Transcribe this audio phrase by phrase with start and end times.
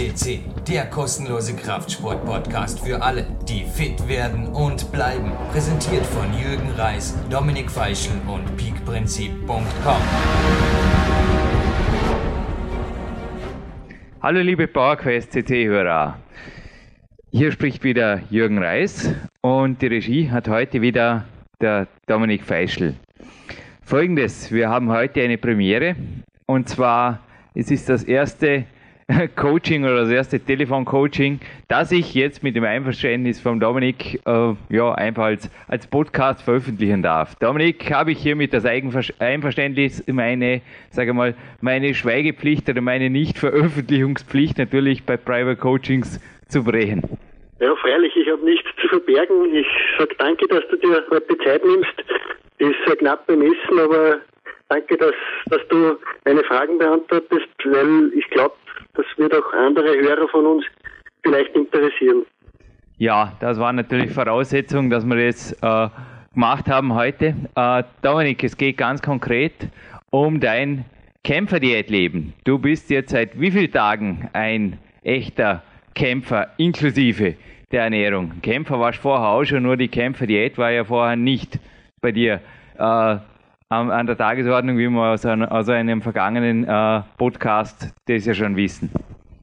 [0.00, 5.30] FCC, der kostenlose Kraftsport-Podcast für alle, die fit werden und bleiben.
[5.52, 10.02] Präsentiert von Jürgen Reis, Dominik Feischl und peakprinzip.com.
[14.22, 16.18] Hallo liebe PowerQuest CT-Hörer.
[17.30, 21.26] Hier spricht wieder Jürgen Reis und die Regie hat heute wieder
[21.60, 22.94] der Dominik Feischl.
[23.82, 25.94] Folgendes, wir haben heute eine Premiere
[26.46, 27.20] und zwar
[27.54, 28.64] es ist das erste
[29.36, 34.92] Coaching oder das erste Telefoncoaching, das ich jetzt mit dem Einverständnis von Dominik äh, ja,
[34.94, 37.34] einfach als, als Podcast veröffentlichen darf.
[37.36, 45.04] Dominik, habe ich hiermit das Einverständnis, meine, sage mal, meine Schweigepflicht oder meine Nichtveröffentlichungspflicht natürlich
[45.04, 47.02] bei Private Coachings zu brechen.
[47.60, 49.54] Ja, freilich, ich habe nichts zu verbergen.
[49.54, 49.66] Ich
[49.98, 51.94] sage danke, dass du dir heute Zeit nimmst.
[52.58, 54.20] Ist sehr knapp bemessen, aber
[54.70, 55.12] danke, dass,
[55.46, 58.54] dass du meine Fragen beantwortest, weil ich glaube,
[58.94, 60.64] das wird auch andere Hörer von uns
[61.22, 62.24] vielleicht interessieren.
[62.96, 65.88] Ja, das war natürlich Voraussetzung, dass wir das äh,
[66.34, 67.34] gemacht haben heute.
[67.54, 69.54] Äh, Dominik, es geht ganz konkret
[70.10, 70.84] um dein
[71.24, 72.34] Kämpferdiätleben.
[72.44, 75.62] Du bist jetzt seit wie vielen Tagen ein echter
[75.94, 77.36] Kämpfer inklusive
[77.72, 78.40] der Ernährung?
[78.42, 81.58] Kämpfer warst vorher auch schon, nur die Kämpferdiät war ja vorher nicht
[82.00, 82.40] bei dir
[82.78, 83.16] äh,
[83.70, 88.56] an der Tagesordnung, wie wir aus, einem, aus einem vergangenen äh, Podcast das ja schon
[88.56, 88.90] wissen.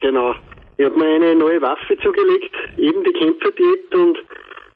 [0.02, 0.36] Genau.
[0.78, 4.17] Ich habe mir eine neue Waffe zugelegt, eben die Kämpferdiät und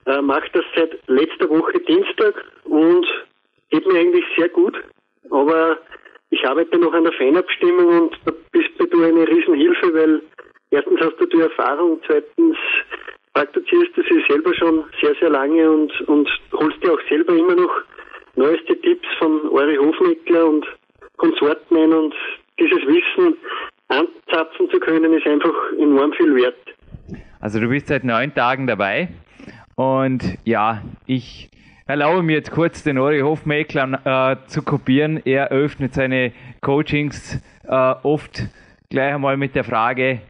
[0.05, 3.05] äh, mache das seit letzter Woche Dienstag und
[3.69, 4.81] geht mir eigentlich sehr gut.
[5.29, 5.77] Aber
[6.29, 10.21] ich arbeite noch an der Fanabstimmung und da bist du eine Riesenhilfe, weil
[10.71, 12.57] erstens hast du die Erfahrung, zweitens
[13.33, 17.55] praktizierst du sie selber schon sehr, sehr lange und, und holst dir auch selber immer
[17.55, 17.83] noch
[18.35, 20.65] neueste Tipps von Ori Hofmeckler und
[21.17, 22.13] Konsorten und
[22.59, 23.35] dieses Wissen
[23.89, 26.55] anzapfen zu können, ist einfach enorm viel wert.
[27.39, 29.09] Also du bist seit neun Tagen dabei
[29.75, 31.49] und ja, ich
[31.87, 35.21] erlaube mir jetzt kurz den Ori Hofmeckler äh, zu kopieren.
[35.25, 36.31] Er öffnet seine
[36.61, 38.43] Coachings äh, oft
[38.89, 40.21] gleich einmal mit der Frage,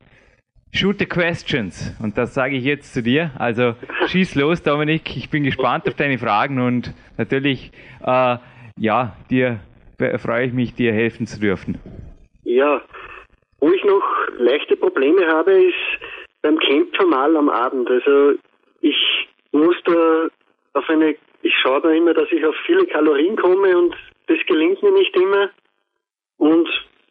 [0.73, 1.93] Shoot the questions.
[2.01, 3.31] Und das sage ich jetzt zu dir.
[3.37, 3.75] Also
[4.07, 5.17] schieß los, Dominik.
[5.17, 7.71] Ich bin gespannt auf deine Fragen und natürlich,
[8.05, 8.37] äh,
[8.77, 9.59] ja, dir
[10.17, 11.77] freue ich mich, dir helfen zu dürfen.
[12.43, 12.81] Ja,
[13.59, 14.03] wo ich noch
[14.37, 15.75] leichte Probleme habe, ist
[16.41, 17.89] beim Kämpfer mal am Abend.
[17.89, 18.39] Also
[18.79, 20.27] ich muss da
[20.73, 23.95] auf eine, ich schaue da immer, dass ich auf viele Kalorien komme und
[24.27, 25.49] das gelingt mir nicht immer.
[26.37, 26.67] Und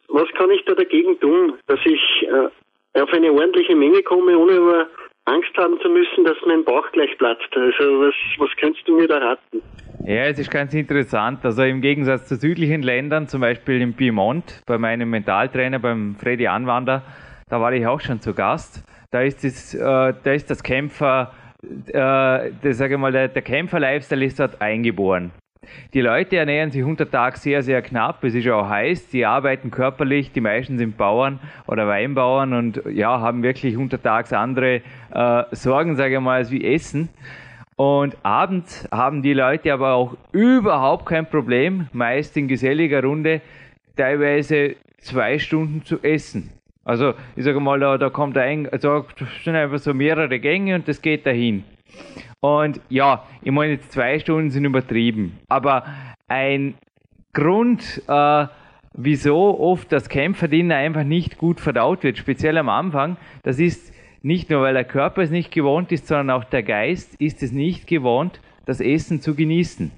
[0.09, 2.49] was kann ich da dagegen tun, dass ich äh,
[2.93, 4.87] auf eine ordentliche Menge komme, ohne aber
[5.25, 7.47] Angst haben zu müssen, dass mein Bauch gleich platzt.
[7.55, 9.61] Also was, was kannst du mir da raten?
[10.05, 11.45] Ja, es ist ganz interessant.
[11.45, 16.47] Also im Gegensatz zu südlichen Ländern, zum Beispiel im Piemont, bei meinem Mentaltrainer, beim Freddy
[16.47, 17.03] Anwander,
[17.49, 18.83] da war ich auch schon zu Gast.
[19.11, 19.79] Da ist das, äh,
[20.23, 21.33] da ist das Kämpfer,
[21.87, 25.31] äh, das, sage ich mal, der, der Kämpfer-Lifestyle ist dort eingeboren.
[25.93, 28.23] Die Leute ernähren sich untertags sehr, sehr knapp.
[28.23, 29.09] Es ist auch heiß.
[29.09, 30.31] Die arbeiten körperlich.
[30.31, 34.81] Die meisten sind Bauern oder Weinbauern und ja, haben wirklich untertags andere
[35.13, 37.09] äh, Sorgen, sage ich mal, als wie Essen.
[37.75, 43.41] Und abends haben die Leute aber auch überhaupt kein Problem, meist in geselliger Runde,
[43.95, 46.51] teilweise zwei Stunden zu essen.
[46.83, 49.05] Also, ich sage mal, da, da kommt ein, also,
[49.43, 51.63] sind einfach so mehrere Gänge und das geht dahin.
[52.39, 55.39] Und ja, ich meine, jetzt zwei Stunden sind übertrieben.
[55.47, 55.85] Aber
[56.27, 56.73] ein
[57.33, 58.47] Grund, äh,
[58.93, 63.93] wieso oft das Kämpferdiener einfach nicht gut verdaut wird, speziell am Anfang, das ist
[64.23, 67.51] nicht nur, weil der Körper es nicht gewohnt ist, sondern auch der Geist ist es
[67.51, 69.91] nicht gewohnt, das Essen zu genießen.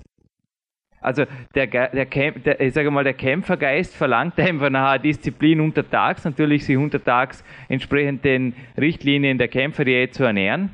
[1.02, 6.66] Also der, der, der, ich sage mal, der Kämpfergeist verlangt einfach nach Disziplin untertags, natürlich
[6.66, 10.72] sich untertags entsprechend den Richtlinien der Kämpferdiät zu ernähren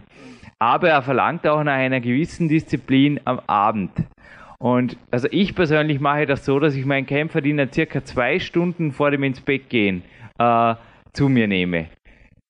[0.60, 3.92] aber er verlangt auch nach einer gewissen Disziplin am Abend.
[4.60, 9.10] Und also ich persönlich mache das so, dass ich meinen Kämpferdiener circa zwei Stunden vor
[9.10, 10.04] dem ins Bett gehen
[10.38, 10.76] äh,
[11.14, 11.88] zu mir nehme.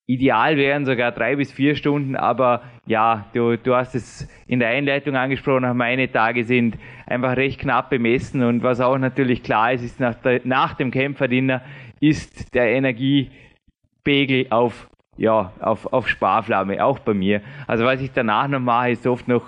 [0.07, 4.69] Ideal wären sogar drei bis vier Stunden, aber ja, du, du hast es in der
[4.69, 9.83] Einleitung angesprochen, meine Tage sind einfach recht knapp bemessen und was auch natürlich klar ist,
[9.83, 11.61] ist nach, der, nach dem Kämpferdiener
[11.99, 14.88] ist der Energiepegel auf
[15.19, 17.41] ja, auf, auf Sparflamme, auch bei mir.
[17.67, 19.43] Also was ich danach noch mache, ist oft noch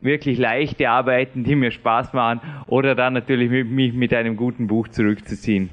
[0.00, 4.88] wirklich leichte Arbeiten, die mir Spaß machen oder dann natürlich mich mit einem guten Buch
[4.88, 5.68] zurückzuziehen.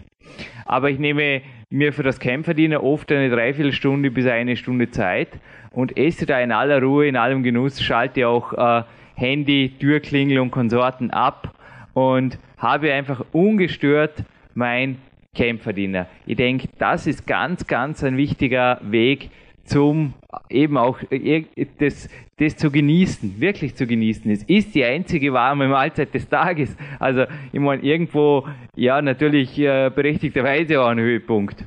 [0.66, 5.30] Aber ich nehme mir für das Kämpferdiener oft eine Dreiviertelstunde bis eine Stunde Zeit
[5.72, 8.84] und esse da in aller Ruhe, in allem Genuss, schalte auch äh,
[9.16, 11.56] Handy, Türklingel und Konsorten ab
[11.94, 14.24] und habe einfach ungestört
[14.56, 14.98] mein
[15.36, 16.08] Kämpferdiener.
[16.26, 19.30] Ich denke, das ist ganz, ganz ein wichtiger Weg
[19.68, 20.14] zum
[20.50, 21.46] eben auch äh,
[21.80, 24.32] das, das zu genießen, wirklich zu genießen.
[24.32, 26.76] Es ist die einzige warme Mahlzeit des Tages.
[27.00, 31.66] Also ich meine, irgendwo, ja, natürlich äh, berechtigterweise auch ein Höhepunkt.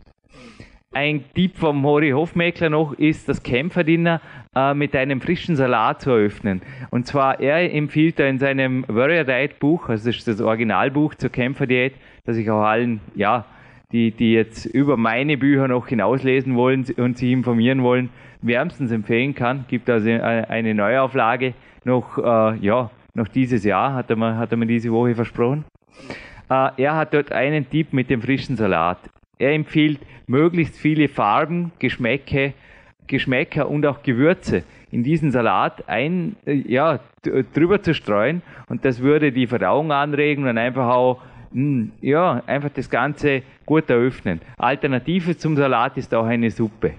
[0.92, 4.20] Ein Tipp vom Hori Hofmeckler noch ist, das Kämpferdiener
[4.56, 6.62] äh, mit einem frischen Salat zu eröffnen.
[6.90, 11.14] Und zwar, er empfiehlt da in seinem Warrior Diet Buch, also das ist das Originalbuch
[11.14, 11.94] zur Kämpferdiät,
[12.30, 13.44] das ich auch allen, ja,
[13.92, 18.10] die, die jetzt über meine Bücher noch hinauslesen wollen und sich informieren wollen,
[18.40, 19.64] wärmstens empfehlen kann.
[19.68, 21.54] Gibt also eine Neuauflage
[21.84, 25.64] noch, äh, ja, noch dieses Jahr, hat er mir, hat er mir diese Woche versprochen.
[26.48, 28.98] Äh, er hat dort einen Tipp mit dem frischen Salat.
[29.38, 29.98] Er empfiehlt
[30.28, 32.54] möglichst viele Farben, Geschmäcke,
[33.08, 34.62] Geschmäcker und auch Gewürze
[34.92, 37.00] in diesen Salat ein, äh, ja,
[37.54, 41.20] drüber zu streuen und das würde die Verdauung anregen und einfach auch,
[41.52, 44.40] mh, hm, ja, einfach das Ganze gut eröffnen.
[44.56, 46.94] Alternative zum Salat ist auch eine Suppe.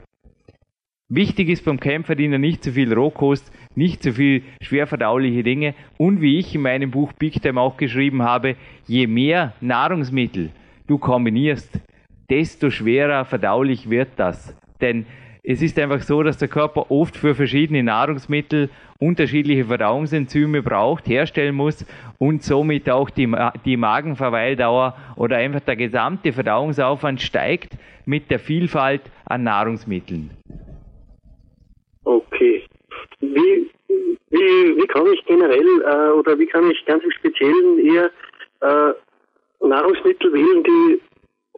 [1.13, 6.21] Wichtig ist beim Kämpferdiener nicht zu viel Rohkost, nicht zu viel schwer verdauliche Dinge und
[6.21, 8.56] wie ich in meinem Buch Big Time auch geschrieben habe,
[8.88, 10.51] je mehr Nahrungsmittel
[10.88, 11.81] du kombinierst,
[12.30, 14.56] desto schwerer verdaulich wird das.
[14.80, 15.06] Denn
[15.43, 21.55] es ist einfach so, dass der Körper oft für verschiedene Nahrungsmittel unterschiedliche Verdauungsenzyme braucht, herstellen
[21.55, 21.85] muss
[22.19, 23.33] und somit auch die,
[23.65, 27.73] die Magenverweildauer oder einfach der gesamte Verdauungsaufwand steigt
[28.05, 30.29] mit der Vielfalt an Nahrungsmitteln.
[32.03, 32.63] Okay.
[33.19, 33.71] Wie,
[34.29, 38.11] wie, wie kann ich generell äh, oder wie kann ich ganz im Speziellen eher
[38.61, 38.93] äh,
[39.65, 41.01] Nahrungsmittel wählen, die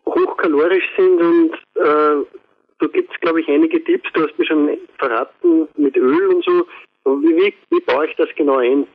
[0.05, 2.42] hochkalorisch sind und äh,
[2.83, 4.09] da gibt es, glaube ich, einige Tipps.
[4.13, 6.65] Du hast mir schon verraten mit Öl und so.
[7.05, 8.85] Wie, wie, baue ich das genau ein?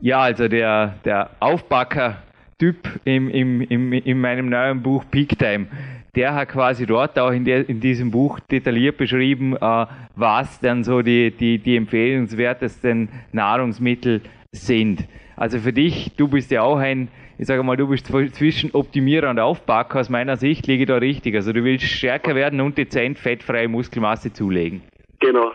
[0.00, 5.66] Ja, also der, der Aufbacker-Typ im, im, im, in meinem neuen Buch Peak Time,
[6.14, 9.86] der hat quasi dort auch in, der, in diesem Buch detailliert beschrieben, äh,
[10.16, 14.22] was dann so die, die, die empfehlenswertesten Nahrungsmittel
[14.52, 15.04] sind.
[15.40, 17.08] Also für dich, du bist ja auch ein
[17.40, 20.00] ich sage mal, du bist zwischen Optimierer und Aufbacker.
[20.00, 21.34] Aus meiner Sicht liege da richtig.
[21.34, 24.82] Also du willst stärker werden und dezent fettfreie Muskelmasse zulegen.
[25.20, 25.52] Genau.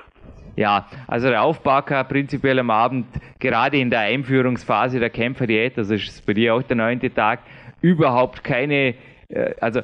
[0.56, 3.06] Ja, also der Aufbacker prinzipiell am Abend,
[3.38, 7.42] gerade in der Einführungsphase der Kämpferdiät, also ist bei dir auch der neunte Tag,
[7.82, 8.96] überhaupt keine,
[9.30, 9.82] äh, also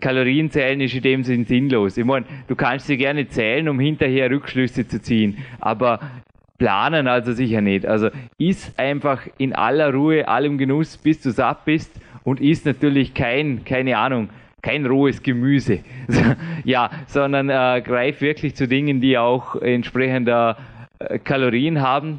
[0.00, 1.98] Kalorienzählen ist in dem Sinn sinnlos.
[1.98, 6.00] Ich meine, du kannst sie gerne zählen, um hinterher Rückschlüsse zu ziehen, aber
[6.58, 7.86] planen also sicher nicht.
[7.86, 11.90] Also isst einfach in aller Ruhe, allem Genuss, bis du satt bist
[12.24, 14.28] und isst natürlich kein, keine Ahnung,
[14.60, 15.80] kein rohes Gemüse.
[16.64, 20.58] ja, sondern äh, greif wirklich zu Dingen, die auch entsprechender
[20.98, 22.18] äh, Kalorien haben.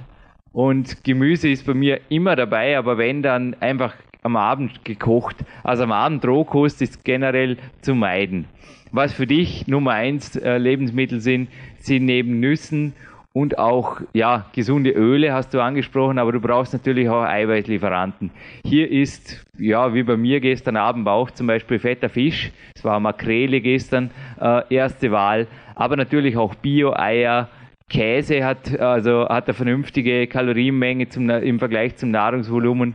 [0.52, 5.38] Und Gemüse ist bei mir immer dabei, aber wenn dann einfach am Abend gekocht.
[5.64, 8.46] Also am Abend Rohkost ist generell zu meiden.
[8.92, 12.94] Was für dich Nummer eins äh, Lebensmittel sind, sind neben Nüssen
[13.40, 18.32] und auch ja, gesunde Öle hast du angesprochen, aber du brauchst natürlich auch Eiweißlieferanten.
[18.66, 23.00] Hier ist, ja, wie bei mir gestern Abend auch zum Beispiel fetter Fisch, es war
[23.00, 27.48] Makrele gestern, äh, erste Wahl, aber natürlich auch Bio-Eier,
[27.88, 32.94] Käse hat, also hat eine vernünftige Kalorienmenge zum, im Vergleich zum Nahrungsvolumen,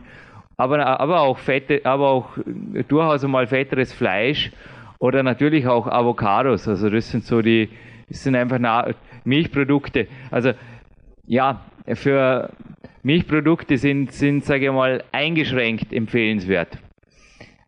[0.57, 2.29] aber, aber auch fette, aber auch
[2.87, 4.51] durchaus einmal fetteres Fleisch
[4.99, 7.67] oder natürlich auch Avocados, also das sind so die,
[8.09, 8.59] das sind einfach
[9.23, 10.07] Milchprodukte.
[10.31, 10.53] Also
[11.27, 11.61] ja,
[11.93, 12.49] für
[13.03, 16.77] Milchprodukte sind, sind sage ich mal, eingeschränkt empfehlenswert.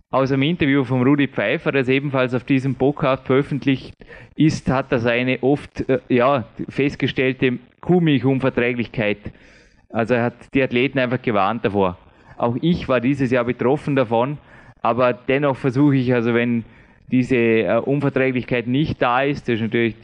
[0.10, 3.94] Aus einem Interview von Rudi Pfeiffer, das ebenfalls auf diesem Podcast veröffentlicht
[4.36, 9.18] ist, hat er seine oft äh, ja, festgestellte Kuhmilchunverträglichkeit.
[9.90, 11.98] Also er hat die Athleten einfach gewarnt davor.
[12.38, 14.38] Auch ich war dieses Jahr betroffen davon,
[14.82, 16.64] aber dennoch versuche ich, also wenn
[17.12, 19.96] diese äh, Unverträglichkeit nicht da ist, das ist natürlich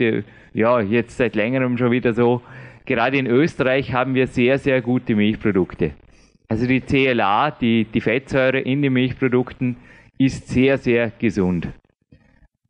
[0.54, 2.42] ja, jetzt seit längerem schon wieder so.
[2.86, 5.92] Gerade in Österreich haben wir sehr, sehr gute Milchprodukte.
[6.48, 9.78] Also die CLA, die, die Fettsäure in den Milchprodukten,
[10.18, 11.68] ist sehr, sehr gesund.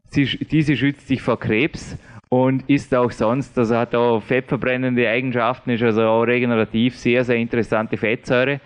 [0.05, 1.97] Sie, diese schützt sich vor Krebs
[2.29, 7.37] und ist auch sonst, also hat auch fettverbrennende Eigenschaften, ist also auch regenerativ, sehr, sehr
[7.37, 8.61] interessante Fettsäure.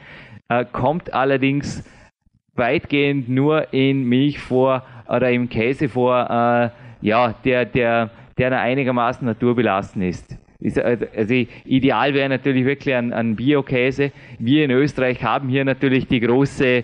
[0.49, 1.83] Äh, kommt allerdings
[2.53, 6.69] weitgehend nur in Milch vor oder im Käse vor, äh,
[7.01, 10.37] ja, der, der der einigermaßen naturbelassen ist.
[11.15, 11.33] Also
[11.65, 14.11] ideal wäre natürlich wirklich ein, ein Bio-Käse.
[14.39, 16.83] Wir in Österreich haben hier natürlich die große äh,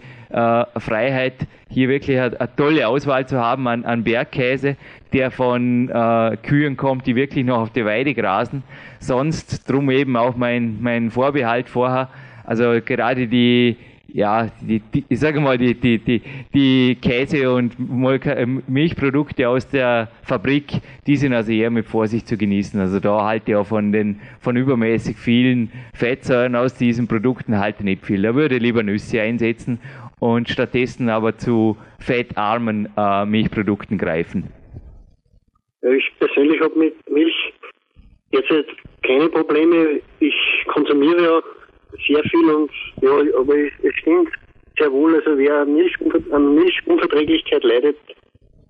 [0.77, 4.77] Freiheit, hier wirklich eine, eine, tolle Auswahl zu haben an, an Bergkäse,
[5.11, 8.61] der von äh, Kühen kommt, die wirklich noch auf der Weide grasen.
[8.99, 12.09] Sonst drum eben auch mein, mein Vorbehalt vorher.
[12.43, 13.77] Also gerade die,
[14.13, 16.21] ja, die, die, ich sage mal, die, die, die,
[16.53, 22.37] die Käse- und äh, Milchprodukte aus der Fabrik, die sind also eher mit Vorsicht zu
[22.37, 22.79] genießen.
[22.79, 27.83] Also da halte ich auch von den, von übermäßig vielen Fettsäuren aus diesen Produkten halte
[27.83, 28.21] nicht viel.
[28.21, 29.79] Da würde ich lieber Nüsse einsetzen
[30.19, 34.43] und stattdessen aber zu fettarmen äh, Milchprodukten greifen.
[35.81, 37.53] Ich persönlich habe mit Milch
[38.29, 38.69] jetzt
[39.01, 40.01] keine Probleme.
[40.19, 40.35] Ich
[40.67, 41.41] konsumiere ja
[42.07, 42.71] sehr viel und
[43.01, 44.29] ja, aber es, stimmt
[44.77, 45.95] sehr wohl, also wer Milch,
[46.31, 47.97] an Milchunverträglichkeit leidet,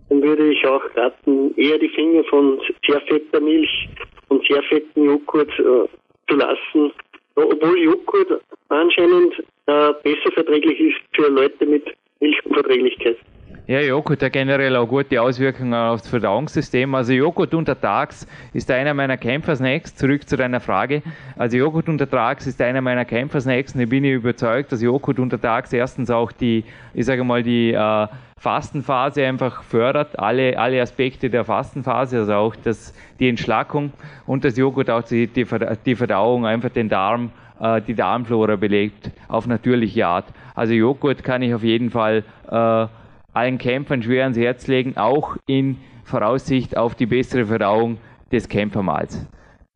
[0.10, 3.90] dann würde ich auch raten, eher die Finger von sehr fetter Milch
[4.30, 5.88] und sehr fetten Joghurt äh,
[6.30, 6.92] zu lassen.
[7.36, 11.86] Obwohl Joghurt anscheinend äh, besser verträglich ist für Leute mit
[12.20, 13.18] Milchunverträglichkeit.
[13.66, 16.94] Ja, Joghurt hat generell auch gute Auswirkungen aufs Verdauungssystem.
[16.96, 19.96] Also Joghurt untertags ist einer meiner Kämpfersnacks.
[19.96, 21.02] Zurück zu deiner Frage.
[21.38, 23.74] Also Joghurt untertags ist einer meiner Kämpfersnacks.
[23.74, 28.08] Und ich bin überzeugt, dass Joghurt untertags erstens auch die, ich sage mal, die äh,
[28.44, 33.94] Fastenphase einfach fördert, alle, alle Aspekte der Fastenphase, also auch das, die Entschlackung
[34.26, 35.48] und das Joghurt auch die, die,
[35.86, 37.32] die Verdauung, einfach den Darm,
[37.62, 40.26] äh, die Darmflora belegt auf natürliche Art.
[40.56, 42.88] Also Joghurt kann ich auf jeden Fall äh,
[43.34, 47.98] allen Kämpfern schwer ans Herz legen, auch in Voraussicht auf die bessere Verdauung
[48.32, 49.28] des Kämpfermahls.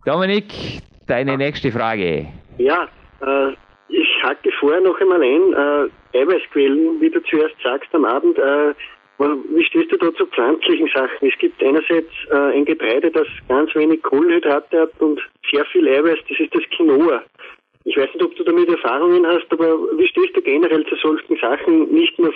[0.06, 2.28] Dominik, deine nächste Frage.
[2.58, 2.88] Ja,
[3.22, 3.54] äh,
[3.90, 5.54] ich hake vorher noch einmal ein.
[5.54, 8.74] Äh, Eiweißquellen, wie du zuerst sagst am Abend, äh,
[9.20, 11.28] wie stehst du da zu pflanzlichen Sachen?
[11.28, 15.20] Es gibt einerseits äh, ein Getreide, das ganz wenig Kohlenhydrate hat und
[15.52, 17.24] sehr viel Eiweiß, das ist das Quinoa.
[17.84, 21.38] Ich weiß nicht, ob du damit Erfahrungen hast, aber wie stehst du generell zu solchen
[21.38, 21.92] Sachen?
[21.92, 22.34] Nicht nur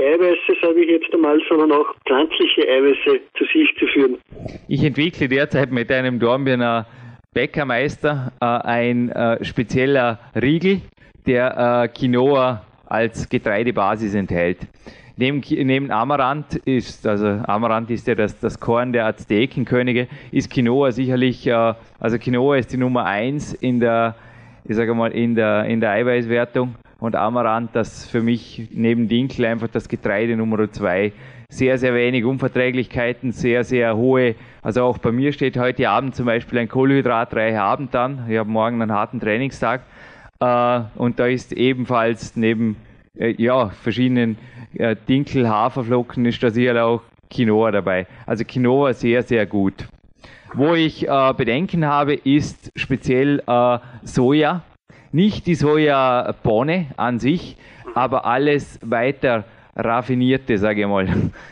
[0.00, 4.18] tierische Eiweiße, sage ich jetzt einmal, sondern auch pflanzliche Eiweiße zu sich zu führen.
[4.68, 6.86] Ich entwickle derzeit mit einem Dornbirner
[7.32, 10.80] Bäckermeister äh, ein äh, spezieller Riegel,
[11.26, 14.58] der äh, Quinoa als Getreidebasis enthält.
[15.16, 20.90] Neben, neben Amaranth ist, also Amaranth ist ja das, das Korn der Aztekenkönige, ist Quinoa
[20.90, 24.16] sicherlich, äh, also Quinoa ist die Nummer eins in der,
[24.64, 29.46] ich sage mal, in der, in der Eiweißwertung und Amaranth, das für mich neben Dinkel
[29.46, 31.12] einfach das Getreide Nummer zwei.
[31.48, 34.36] Sehr, sehr wenig Unverträglichkeiten, sehr, sehr hohe.
[34.62, 38.26] Also auch bei mir steht heute Abend zum Beispiel ein kohlenhydratreicher Abend an.
[38.28, 39.82] Ich habe morgen einen harten Trainingstag.
[40.38, 42.76] Äh, und da ist ebenfalls neben
[43.18, 44.38] äh, ja, verschiedenen
[44.74, 48.06] äh, Dinkel, Haferflocken ist da sicher auch Quinoa dabei.
[48.26, 49.88] Also Quinoa sehr, sehr gut.
[50.54, 54.62] Wo ich äh, Bedenken habe, ist speziell äh, Soja
[55.12, 57.56] nicht die Sojabohne an sich,
[57.94, 59.44] aber alles weiter
[59.76, 61.08] raffinierte, sage ich mal.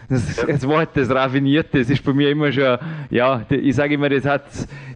[0.09, 2.79] Das, das, Wort das raffinierte, das ist bei mir immer schon,
[3.11, 4.45] ja, ich sage immer, das hat,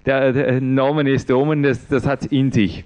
[0.07, 2.85] der, der Nomen ist Omen, das, das hat es in sich.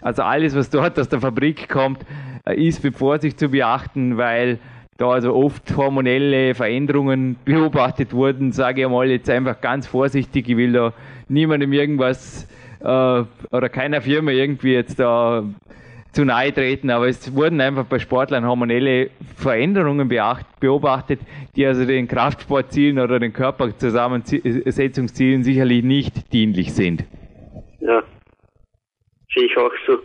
[0.00, 2.00] Also alles, was dort aus der Fabrik kommt,
[2.44, 4.58] ist mit Vorsicht zu beachten, weil
[4.96, 10.56] da also oft hormonelle Veränderungen beobachtet wurden, sage ich mal jetzt einfach ganz vorsichtig, ich
[10.56, 10.92] will da
[11.28, 12.48] niemandem irgendwas
[12.80, 15.44] äh, oder keiner Firma irgendwie jetzt da
[16.12, 21.20] zu nahe treten, aber es wurden einfach bei Sportlern hormonelle Veränderungen beobachtet,
[21.54, 27.04] die also den Kraftsportzielen oder den Körperzusammensetzungszielen sicherlich nicht dienlich sind.
[27.80, 28.02] Ja,
[29.34, 29.98] sehe ich auch so.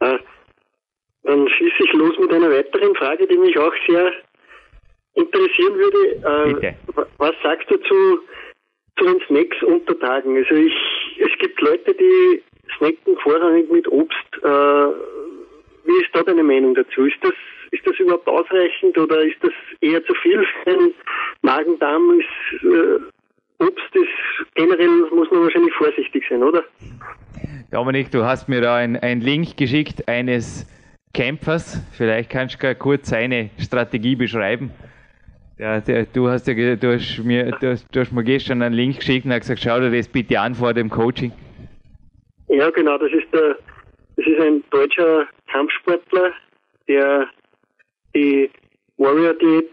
[0.00, 0.18] Äh,
[1.22, 4.12] dann schieße ich los mit einer weiteren Frage, die mich auch sehr
[5.14, 6.50] interessieren würde.
[6.50, 6.74] Äh, Bitte.
[7.16, 8.20] Was sagst du zu
[8.96, 10.36] zu den Snacks unter Tagen.
[10.36, 10.74] Also ich,
[11.18, 12.42] es gibt Leute, die
[12.76, 14.16] snacken vorrangig mit Obst.
[14.42, 14.46] Äh,
[15.86, 17.04] wie ist da deine Meinung dazu?
[17.04, 17.34] Ist das,
[17.70, 20.94] ist das überhaupt ausreichend oder ist das eher zu viel für den
[21.42, 22.20] Magen-Darm?
[22.20, 26.64] Ist, äh, Obst ist generell muss man wahrscheinlich vorsichtig sein, oder?
[27.70, 30.66] Dominik, du hast mir da einen Link geschickt eines
[31.12, 31.80] Kämpfers.
[31.96, 34.70] Vielleicht kannst du kurz seine Strategie beschreiben.
[35.58, 38.74] Ja, der, du hast ja du hast mir, du hast, du hast mir gestern einen
[38.74, 41.32] Link geschickt und hast gesagt, schau dir das bitte an vor dem Coaching.
[42.48, 43.56] Ja, genau, das ist der,
[44.16, 46.32] das ist ein deutscher Kampfsportler,
[46.88, 47.28] der
[48.14, 48.50] die
[48.98, 49.70] Warrior Diät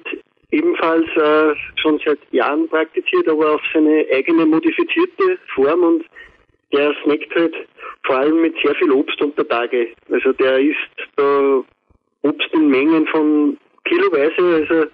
[0.52, 6.06] ebenfalls äh, schon seit Jahren praktiziert, aber auf seine eigene modifizierte Form und
[6.74, 7.56] der snackt halt
[8.04, 9.88] vor allem mit sehr viel Obst unter Tage.
[10.12, 10.78] Also der isst
[11.16, 11.64] da
[12.22, 13.58] Obst in Mengen von
[13.92, 14.90] kiloweise, also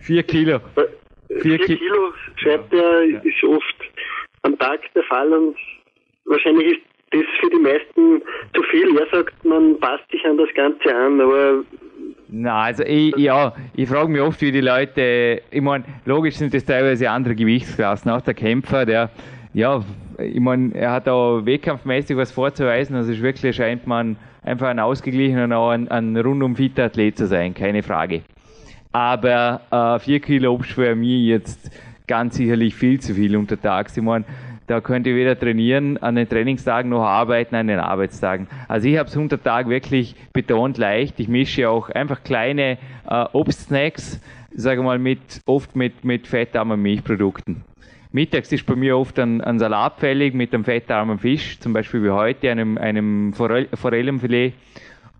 [0.00, 0.56] vier Kilo.
[0.76, 3.18] Äh, vier, vier Kilo, schreibt er, ja.
[3.20, 3.76] ist oft
[4.42, 5.56] am Tag der Fall und
[6.24, 6.80] wahrscheinlich ist
[7.12, 8.22] das für die meisten
[8.54, 8.96] zu viel.
[8.96, 11.64] Er sagt, man passt sich an das Ganze an, aber
[12.32, 16.54] na, also ich, ja, ich frage mich oft, wie die Leute, ich meine, logisch sind
[16.54, 18.10] das teilweise andere Gewichtsklassen.
[18.10, 19.10] Auch der Kämpfer, der,
[19.52, 19.82] ja,
[20.18, 24.78] ich meine, er hat auch wettkampfmäßig was vorzuweisen, also ist wirklich scheint man einfach ein
[24.78, 28.22] ausgeglichener auch ein, ein rundum fitter Athlet zu sein, keine Frage.
[28.92, 31.70] Aber äh, 4 Kilo Obst wäre mir jetzt
[32.06, 33.96] ganz sicherlich viel zu viel untertags.
[33.96, 34.24] Ich meine,
[34.66, 38.46] da könnt ihr weder trainieren an den Trainingstagen noch arbeiten an den Arbeitstagen.
[38.68, 41.18] Also ich habe es unter Tag wirklich betont leicht.
[41.18, 42.78] Ich mische auch einfach kleine
[43.08, 44.20] äh, Obstsnacks,
[44.54, 47.64] sage mal mit oft mit, mit fettarmen Milchprodukten.
[48.12, 52.02] Mittags ist bei mir oft ein, ein Salat fällig mit einem fettarmen Fisch, zum Beispiel
[52.02, 54.54] wie heute, einem, einem Forell, Forellenfilet.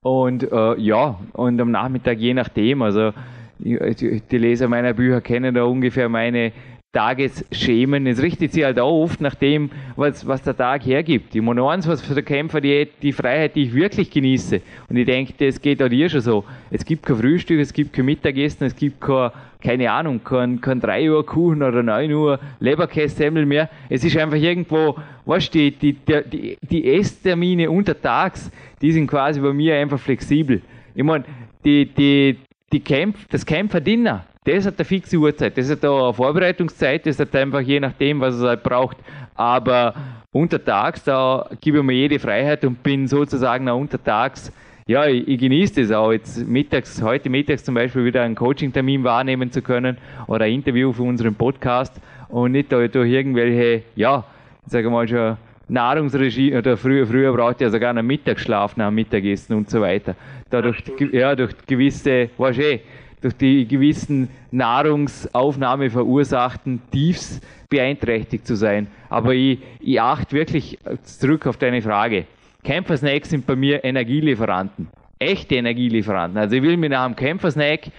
[0.02, 3.12] Und äh, ja, und am Nachmittag je nachdem, also
[3.58, 6.52] die Leser meiner Bücher kennen da ungefähr meine
[6.92, 8.06] Tagesschemen.
[8.08, 11.34] Es richtet sich halt auch oft nach dem, was, was der Tag hergibt.
[11.34, 14.60] Ich meine, eins, was für den Kämpfer die, die Freiheit, die ich wirklich genieße.
[14.88, 16.44] Und ich denke, das geht auch dir schon so.
[16.70, 19.30] Es gibt kein Frühstück, es gibt kein Mittagessen, es gibt kein,
[19.60, 23.70] keine Ahnung, kein, kein 3 Uhr Kuchen oder 9 Uhr Leberkässemmel mehr.
[23.88, 28.50] Es ist einfach irgendwo, weißt du, die, die, die, die Esstermine untertags,
[28.82, 30.60] die sind quasi bei mir einfach flexibel.
[30.94, 31.24] Ich meine,
[31.64, 32.36] die, die,
[32.72, 34.24] die Kämpf, das Kämpferdinner,
[34.56, 38.36] das hat eine fixe Uhrzeit, das hat eine Vorbereitungszeit, das hat einfach je nachdem, was
[38.36, 38.96] es halt braucht.
[39.34, 39.94] Aber
[40.32, 44.52] untertags, da gebe ich mir jede Freiheit und bin sozusagen auch untertags,
[44.86, 49.04] ja, ich, ich genieße das auch, jetzt mittags, heute mittags zum Beispiel wieder einen Coaching-Termin
[49.04, 54.24] wahrnehmen zu können oder ein Interview für unseren Podcast und nicht durch irgendwelche, ja,
[54.66, 55.36] ich sage mal schon,
[55.68, 59.80] Nahrungsregime, oder früher, früher brauchte ich ja sogar einen Mittagsschlaf nach dem Mittagessen und so
[59.80, 60.16] weiter.
[60.50, 62.80] Dadurch, ja, durch gewisse, weißt du, eh,
[63.20, 68.88] durch die gewissen Nahrungsaufnahme verursachten Tiefs beeinträchtigt zu sein.
[69.08, 72.26] Aber ich, ich achte wirklich zurück auf deine Frage.
[72.64, 74.88] Kämpfersnacks sind bei mir Energielieferanten.
[75.18, 76.38] Echte Energielieferanten.
[76.38, 77.90] Also ich will mich nach einem Kämpfersnack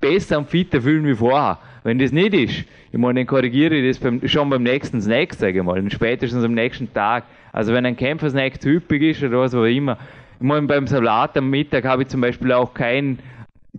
[0.00, 1.58] besser und fitter fühlen wie vorher.
[1.84, 5.34] Wenn das nicht ist, ich meine, dann korrigiere ich das beim, schon beim nächsten Snack,
[5.34, 7.24] sage ich mal, spätestens am nächsten Tag.
[7.52, 9.96] Also wenn ein Kämpfersnack zu üppig ist oder was auch immer.
[10.38, 13.18] Ich meine, beim Salat am Mittag habe ich zum Beispiel auch kein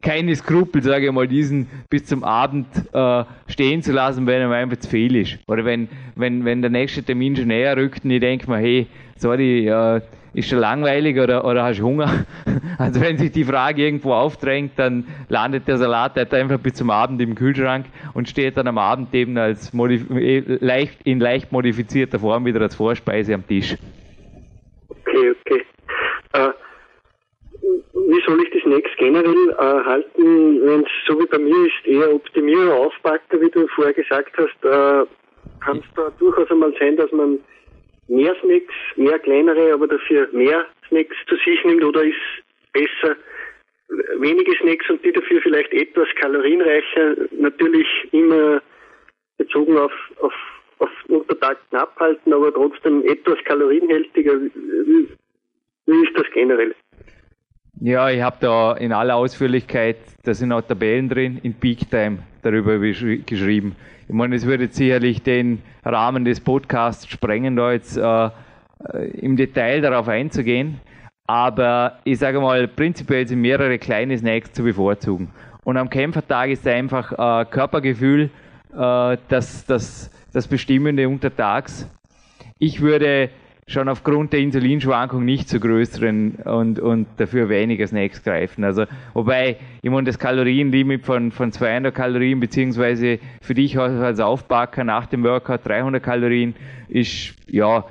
[0.02, 4.52] keine Skrupel, sage ich mal, diesen bis zum Abend äh, stehen zu lassen, wenn er
[4.52, 5.38] einfach zu viel ist.
[5.48, 8.88] Oder wenn, wenn, wenn der nächste Termin schon näher rückt und ich denke mir, hey,
[9.18, 10.02] sorry, äh,
[10.34, 12.26] ist schon langweilig oder, oder hast du Hunger?
[12.78, 16.90] Also wenn sich die Frage irgendwo aufdrängt, dann landet der Salat halt einfach bis zum
[16.90, 22.18] Abend im Kühlschrank und steht dann am Abend eben als äh, leicht, in leicht modifizierter
[22.18, 23.78] Form wieder als Vorspeise am Tisch.
[24.90, 25.62] Okay, okay.
[26.34, 26.50] Äh,
[28.12, 31.86] wie soll ich die Snacks generell äh, halten, wenn es so wie bei mir ist,
[31.86, 35.06] eher Optimierer, Aufpacker, wie du vorher gesagt hast, äh,
[35.64, 37.40] kann es da durchaus einmal sein, dass man
[38.08, 42.16] mehr Snacks, mehr kleinere, aber dafür mehr Snacks zu sich nimmt oder ist
[42.74, 43.16] besser
[44.18, 48.62] wenige Snacks und die dafür vielleicht etwas kalorienreicher, natürlich immer
[49.38, 50.34] bezogen auf, auf,
[50.80, 54.40] auf Untertag knapp aber trotzdem etwas kalorienhältiger.
[54.40, 55.08] Wie,
[55.88, 56.76] wie ist das generell?
[57.84, 62.20] Ja, ich habe da in aller Ausführlichkeit, da sind auch Tabellen drin, in Peak Time
[62.44, 63.76] darüber geschrieben.
[64.08, 68.30] Ich meine, es würde sicherlich den Rahmen des Podcasts sprengen, da jetzt äh,
[69.14, 70.80] im Detail darauf einzugehen.
[71.26, 75.32] Aber ich sage mal, prinzipiell sind mehrere kleine Snacks zu bevorzugen.
[75.64, 78.30] Und am Kämpfertag ist einfach äh, Körpergefühl
[78.78, 81.90] äh, das, das, das Bestimmende untertags.
[82.60, 83.32] Ich würde
[83.72, 88.64] schon aufgrund der Insulinschwankung nicht zu größeren und, und dafür weniger Snacks greifen.
[88.64, 94.84] Also, wobei, ich meine, das Kalorienlimit von, von 200 Kalorien, beziehungsweise für dich als Aufbacker
[94.84, 96.56] nach dem Workout 300 Kalorien,
[96.88, 97.86] ist, ja,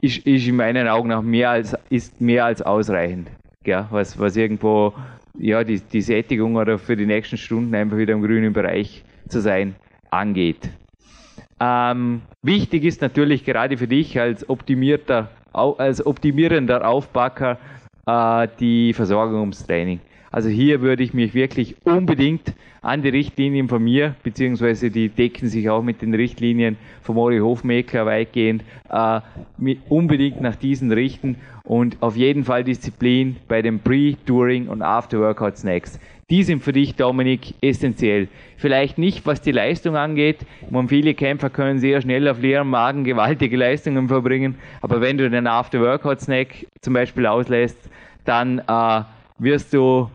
[0.00, 3.28] ist, ist in meinen Augen auch mehr als, ist mehr als ausreichend.
[3.64, 4.94] Ja, was, was irgendwo,
[5.38, 9.40] ja, die, die Sättigung oder für die nächsten Stunden einfach wieder im grünen Bereich zu
[9.40, 9.74] sein
[10.10, 10.70] angeht.
[11.60, 17.58] Ähm, wichtig ist natürlich gerade für dich als optimierter, als optimierender Aufbacker
[18.06, 20.00] äh, die Versorgung ums Training.
[20.30, 25.48] Also hier würde ich mich wirklich unbedingt an die Richtlinien von mir, beziehungsweise die decken
[25.48, 29.20] sich auch mit den Richtlinien von Mori Hofmecker weitgehend, äh,
[29.88, 35.98] unbedingt nach diesen richten und auf jeden Fall Disziplin bei den Pre-, During- und After-Workout-Snacks.
[36.28, 38.26] Die sind für dich, Dominik, essentiell.
[38.56, 40.38] Vielleicht nicht, was die Leistung angeht.
[40.70, 44.56] meine, viele Kämpfer können sehr schnell auf leerem Magen gewaltige Leistungen verbringen.
[44.80, 47.78] Aber wenn du den After-Workout-Snack zum Beispiel auslässt,
[48.24, 49.02] dann äh,
[49.38, 50.10] wirst du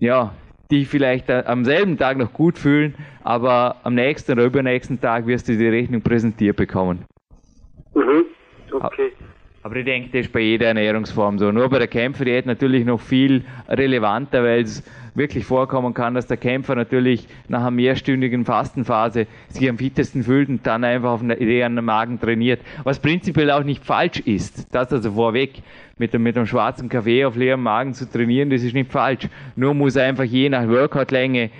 [0.00, 0.34] ja,
[0.70, 5.48] dich vielleicht am selben Tag noch gut fühlen, aber am nächsten oder übernächsten Tag wirst
[5.48, 7.06] du die Rechnung präsentiert bekommen.
[7.94, 8.24] Mhm.
[8.70, 9.12] Okay.
[9.62, 11.50] Aber ich denke, das ist bei jeder Ernährungsform so.
[11.50, 14.82] Nur bei der Kämpferdiät natürlich noch viel relevanter, weil es
[15.14, 20.48] wirklich vorkommen kann, dass der Kämpfer natürlich nach einer mehrstündigen Fastenphase sich am fittesten fühlt
[20.48, 22.60] und dann einfach auf leeren Magen trainiert.
[22.82, 24.74] Was prinzipiell auch nicht falsch ist.
[24.74, 25.62] Das also vorweg.
[25.96, 29.28] Mit, dem, mit einem schwarzen Kaffee auf leerem Magen zu trainieren, das ist nicht falsch.
[29.54, 31.50] Nur muss einfach je nach Workout-Länge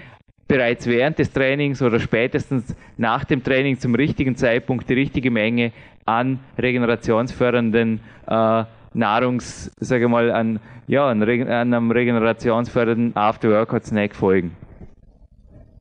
[0.48, 5.70] bereits während des Trainings oder spätestens nach dem Training zum richtigen Zeitpunkt die richtige Menge
[6.04, 8.64] an regenerationsfördernden äh,
[8.94, 14.57] Nahrungs, sage mal, an, ja, an, an einem regenerationsfördernden After-Workout-Snack folgen.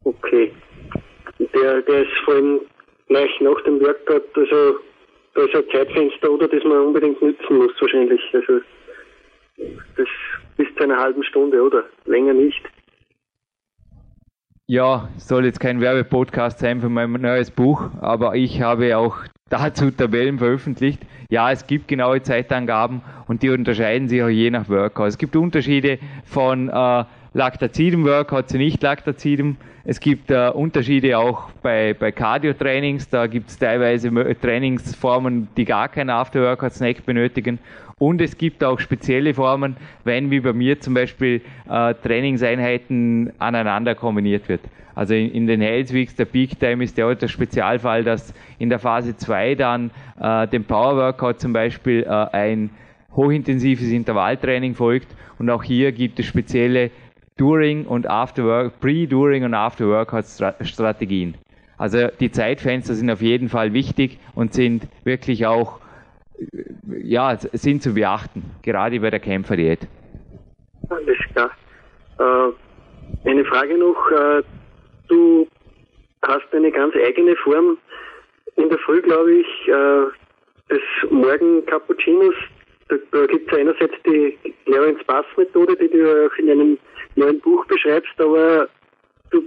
[0.04, 0.52] Okay.
[1.54, 2.60] Der, der ist vor allem
[3.08, 4.80] gleich nach dem Workout, also
[5.36, 8.22] da ist ein Zeitfenster, oder das man unbedingt nützen muss wahrscheinlich.
[8.34, 8.60] Also
[9.98, 10.08] das
[10.58, 11.84] bis zu einer halben Stunde, oder?
[12.06, 12.62] Länger nicht.
[14.66, 19.18] Ja, soll jetzt kein Werbepodcast sein für mein neues Buch, aber ich habe auch
[19.50, 21.02] dazu Tabellen veröffentlicht.
[21.30, 25.10] Ja, es gibt genaue Zeitangaben und die unterscheiden sich auch je nach Workout.
[25.10, 27.04] Es gibt Unterschiede von äh,
[27.34, 29.58] Lactazidem Workout zu nicht Lactazidem.
[29.86, 33.10] Es gibt äh, Unterschiede auch bei, bei Cardio-Trainings.
[33.10, 37.60] Da gibt es teilweise Trainingsformen, die gar keinen After-Workout-Snack benötigen.
[38.00, 43.96] Und es gibt auch spezielle Formen, wenn wie bei mir zum Beispiel äh, Trainingseinheiten aneinander
[43.96, 44.62] kombiniert wird.
[44.96, 48.70] Also in, in den Hells Weeks, der Peak Time ist ja der Spezialfall, dass in
[48.70, 52.70] der Phase 2 dann äh, dem Power Workout zum Beispiel äh, ein
[53.16, 55.08] hochintensives Intervalltraining folgt.
[55.40, 56.92] Und auch hier gibt es spezielle
[57.38, 60.26] During und After Work, Pre, During und After Workout
[60.62, 61.36] Strategien.
[61.78, 65.80] Also die Zeitfenster sind auf jeden Fall wichtig und sind wirklich auch
[67.02, 69.88] ja, sind zu beachten, gerade bei der Kämpferdiät.
[70.90, 71.52] Alles klar.
[72.20, 74.12] Äh, eine Frage noch.
[74.12, 74.44] Äh,
[75.08, 75.48] du
[76.24, 77.78] hast eine ganz eigene Form
[78.56, 82.36] in der Früh, glaube ich, äh, des Morgen Cappuccinos.
[82.90, 86.78] Da, da gibt es einerseits die Clarence Bass Methode, die du auch in einem
[87.16, 88.68] neuen Buch beschreibst, aber
[89.32, 89.42] du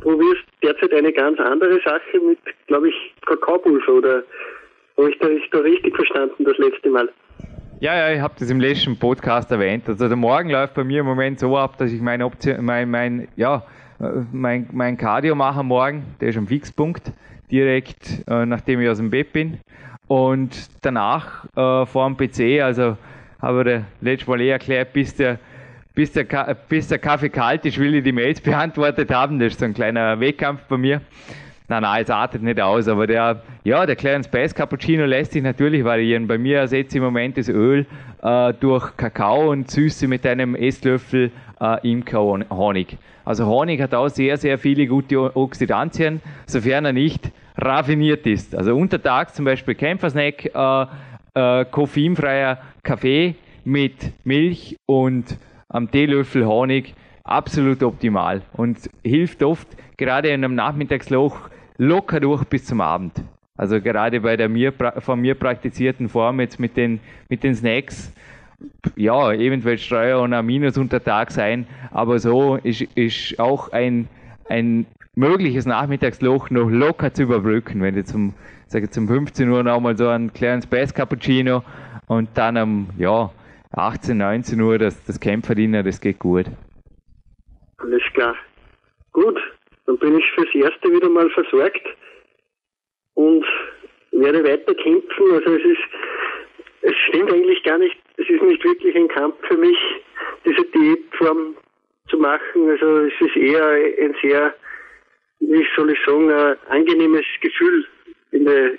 [0.00, 4.22] probierst derzeit eine ganz andere Sache mit, glaube ich, Kakaopulver oder
[4.96, 7.08] habe ich, da, ich da richtig verstanden das letzte Mal?
[7.80, 9.88] Ja, ja, ich habe das im letzten Podcast erwähnt.
[9.88, 12.88] Also der Morgen läuft bei mir im Moment so ab, dass ich mein, Option, mein,
[12.90, 13.64] mein, ja,
[14.32, 17.12] mein, mein Cardio mache morgen, der ist am Fixpunkt,
[17.50, 19.58] direkt äh, nachdem ich aus dem Bett bin.
[20.08, 22.96] Und danach äh, vor dem PC, also
[23.40, 25.38] habe ich letztes Mal eh erklärt, bis der,
[25.94, 26.24] bis, der,
[26.68, 29.38] bis der Kaffee kalt ist, will ich die Mails beantwortet haben.
[29.38, 31.00] Das ist so ein kleiner Wettkampf bei mir.
[31.68, 35.42] Nein, nein, es artet nicht aus, aber der, ja, der Clarence Bass Cappuccino lässt sich
[35.42, 36.26] natürlich variieren.
[36.26, 37.86] Bei mir ersetze ich im Moment das Öl
[38.20, 42.98] äh, durch Kakao und Süße mit einem Esslöffel äh, Imker-Honig.
[43.24, 48.54] Also Honig hat auch sehr, sehr viele gute Oxidantien, sofern er nicht raffiniert ist.
[48.54, 50.86] Also untertags zum Beispiel Kämpfersnack, äh,
[51.34, 60.28] äh, koffeinfreier Kaffee mit Milch und am Teelöffel Honig, absolut optimal und hilft oft gerade
[60.28, 63.22] in einem Nachmittagsloch locker durch bis zum Abend.
[63.56, 68.12] Also gerade bei der mir, von mir praktizierten Form jetzt mit den, mit den Snacks,
[68.96, 74.08] ja, eventuell Streuer und Aminos untertags sein, aber so ist, ist auch ein,
[74.48, 78.34] ein mögliches Nachmittagsloch noch locker zu überbrücken, wenn du zum,
[78.66, 81.62] sage zum 15 Uhr nochmal so einen kleinen Space Cappuccino
[82.06, 83.30] und dann am, ja,
[83.74, 86.46] 18, 19 Uhr das, das Kämpferdiener, das geht gut.
[87.78, 88.36] Alles klar.
[89.12, 89.38] Gut,
[89.86, 91.82] dann bin ich fürs Erste wieder mal versorgt
[93.14, 93.44] und
[94.12, 95.32] werde weiter kämpfen.
[95.32, 95.82] Also es ist,
[96.82, 99.76] es stimmt eigentlich gar nicht, es ist nicht wirklich ein Kampf für mich,
[100.44, 101.56] diese Diätform
[102.08, 102.70] zu machen.
[102.70, 104.54] Also es ist eher ein sehr,
[105.40, 107.86] wie soll ich sagen, ein angenehmes Gefühl
[108.32, 108.72] in der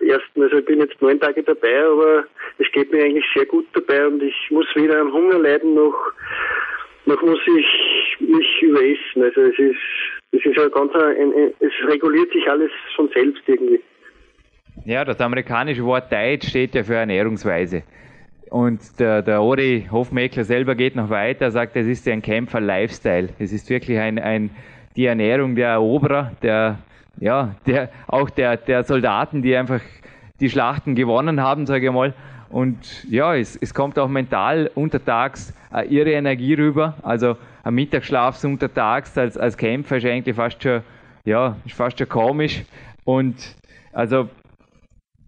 [0.00, 2.24] ersten, also ich bin jetzt neun Tage dabei, aber
[2.58, 6.12] es geht mir eigentlich sehr gut dabei und ich muss weder am Hunger leiden noch,
[7.04, 9.22] noch muss ich mich überessen.
[9.22, 9.76] Also es ist
[10.32, 13.80] das ist ja ganz ein, ein, es reguliert sich alles von selbst irgendwie.
[14.84, 17.82] Ja, das amerikanische Wort Diet steht ja für Ernährungsweise.
[18.56, 23.28] Und der, der Ori Hofmeckler selber geht noch weiter, sagt, es ist ein Kämpfer-Lifestyle.
[23.38, 24.48] Es ist wirklich ein, ein,
[24.96, 26.78] die Ernährung der Eroberer, der,
[27.20, 29.82] ja, der, auch der, der Soldaten, die einfach
[30.40, 32.14] die Schlachten gewonnen haben, sage ich mal.
[32.48, 36.94] Und ja, es, es kommt auch mental untertags äh, ihre Energie rüber.
[37.02, 40.80] Also ein Mittagsschlaf untertags als, als Kämpfer ist eigentlich fast schon,
[41.26, 42.62] ja, ist fast schon komisch.
[43.04, 43.36] Und
[43.92, 44.30] also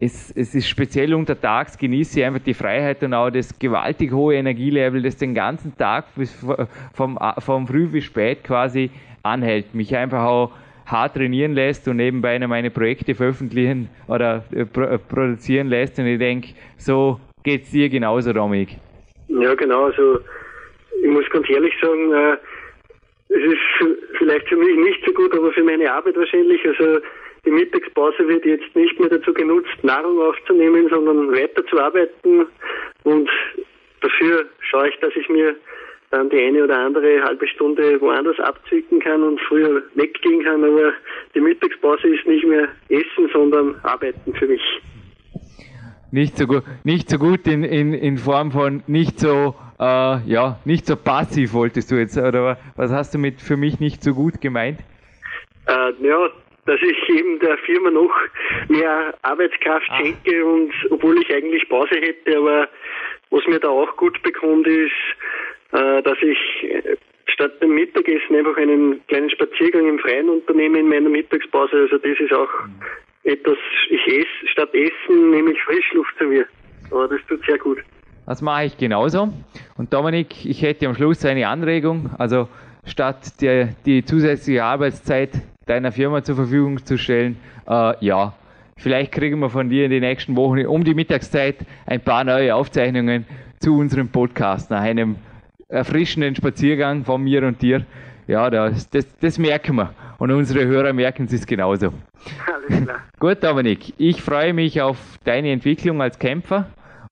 [0.01, 4.35] es, es ist speziell untertags, genieße ich einfach die Freiheit und auch das gewaltig hohe
[4.35, 6.33] Energielevel, das den ganzen Tag bis
[6.95, 8.91] vom, vom früh bis spät quasi
[9.23, 9.75] anhält.
[9.75, 10.53] Mich einfach auch
[10.87, 15.99] hart trainieren lässt und nebenbei meine Projekte veröffentlichen oder äh, produzieren lässt.
[15.99, 18.77] Und ich denke, so geht es dir genauso, Dominik.
[19.29, 19.87] Ja, genau.
[19.87, 20.21] Also
[21.03, 22.37] ich muss ganz ehrlich sagen, äh,
[23.31, 26.65] es ist vielleicht für mich nicht so gut, aber für meine Arbeit wahrscheinlich.
[26.67, 27.01] Also
[27.49, 32.47] die Mittagspause wird jetzt nicht mehr dazu genutzt, Nahrung aufzunehmen, sondern weiterzuarbeiten.
[33.05, 33.31] Und
[34.03, 35.57] dafür schaue ich, dass ich mir
[36.11, 40.63] dann die eine oder andere halbe Stunde woanders abzwicken kann und früher weggehen kann.
[40.63, 40.93] Aber
[41.35, 44.63] die Mittagspause ist nicht mehr Essen, sondern Arbeiten für mich.
[46.11, 49.85] Nicht so gut, nicht so gut in, in, in Form von nicht so, äh,
[50.27, 54.03] ja, nicht so passiv wolltest du jetzt, oder was hast du mit für mich nicht
[54.03, 54.81] so gut gemeint?
[55.67, 56.31] Äh, ja,
[56.69, 58.15] dass ich eben der Firma noch
[58.69, 59.99] mehr Arbeitskraft Ach.
[59.99, 62.69] schenke und obwohl ich eigentlich Pause hätte, aber
[63.31, 64.93] was mir da auch gut bekommt ist,
[65.73, 70.89] äh, dass ich äh, statt dem Mittagessen einfach einen kleinen Spaziergang im Freien unternehme in
[70.89, 71.77] meiner Mittagspause.
[71.77, 72.75] Also das ist auch mhm.
[73.25, 73.59] etwas,
[73.91, 76.47] ich esse, statt Essen nehme ich Frischluft zu mir.
[76.91, 77.79] Aber das tut sehr gut.
[78.27, 79.33] Das mache ich genauso.
[79.79, 82.11] Und Dominik, ich hätte am Schluss eine Anregung.
[82.19, 82.49] Also
[82.85, 85.31] statt der, die zusätzliche Arbeitszeit
[85.69, 87.37] deiner Firma zur Verfügung zu stellen,
[87.69, 88.33] äh, ja,
[88.77, 92.55] vielleicht kriegen wir von dir in den nächsten Wochen um die Mittagszeit ein paar neue
[92.55, 93.27] Aufzeichnungen
[93.61, 95.17] zu unserem Podcast nach einem
[95.69, 97.85] erfrischenden Spaziergang von mir und dir.
[98.27, 99.95] Ja, das, das, das merken wir.
[100.19, 101.93] Und unsere Hörer merken es genauso.
[102.47, 102.99] Alles klar.
[103.19, 106.67] Gut, Dominik, ich freue mich auf deine Entwicklung als Kämpfer.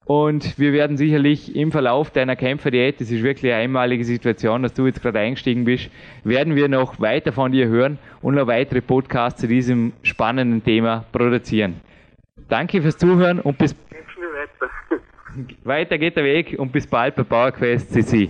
[0.07, 4.73] Und wir werden sicherlich im Verlauf deiner Kämpferdiät, das ist wirklich eine einmalige Situation, dass
[4.73, 5.89] du jetzt gerade eingestiegen bist,
[6.23, 11.03] werden wir noch weiter von dir hören und noch weitere Podcasts zu diesem spannenden Thema
[11.11, 11.81] produzieren.
[12.47, 14.71] Danke fürs Zuhören und bis weiter.
[15.65, 18.29] weiter geht der Weg und bis bald bei PowerQuest CC.